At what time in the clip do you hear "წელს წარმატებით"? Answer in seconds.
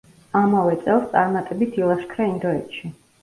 0.85-1.77